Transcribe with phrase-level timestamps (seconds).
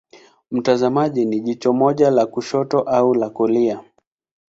[0.51, 3.83] Mtazamaji ni jicho moja la kushoto au la kulia.